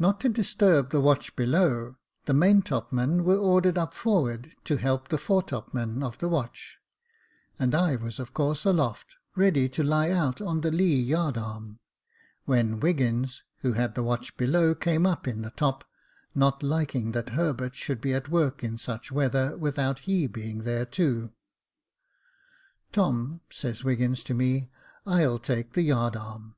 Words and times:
Not 0.00 0.18
to 0.22 0.28
disturb 0.28 0.90
the 0.90 1.00
watch 1.00 1.36
below, 1.36 1.94
the 2.24 2.34
main 2.34 2.60
top 2.60 2.92
men 2.92 3.22
were 3.22 3.36
ordered 3.36 3.78
up 3.78 3.94
forward, 3.94 4.56
to 4.64 4.78
help 4.78 5.06
the 5.06 5.16
fore 5.16 5.44
top 5.44 5.72
men 5.72 6.02
of 6.02 6.18
the 6.18 6.28
watch 6.28 6.80
5 7.58 7.60
and 7.60 7.72
I 7.76 7.94
was 7.94 8.18
of 8.18 8.34
course 8.34 8.64
aloft, 8.64 9.14
ready 9.36 9.68
to 9.68 9.84
lie 9.84 10.10
out 10.10 10.40
on 10.40 10.62
the 10.62 10.72
lee 10.72 11.00
yard 11.00 11.38
arm— 11.38 11.78
when 12.46 12.80
Wiggins, 12.80 13.44
who 13.58 13.74
had 13.74 13.94
the 13.94 14.02
watch 14.02 14.36
below, 14.36 14.74
came 14.74 15.06
up 15.06 15.28
in 15.28 15.42
the 15.42 15.50
top, 15.50 15.84
not 16.34 16.64
liking 16.64 17.12
that 17.12 17.28
Herbert 17.28 17.76
should 17.76 18.00
be 18.00 18.12
at 18.12 18.28
work 18.28 18.64
in 18.64 18.76
such 18.76 19.12
weather, 19.12 19.56
without 19.56 20.00
he 20.00 20.26
being 20.26 20.64
there 20.64 20.84
too. 20.84 21.32
"'Tom,' 22.92 23.40
says 23.50 23.84
Wiggins 23.84 24.24
to 24.24 24.34
me, 24.34 24.72
* 24.88 25.06
I'll 25.06 25.38
take 25.38 25.74
the 25.74 25.82
yard 25.82 26.16
arm.' 26.16 26.56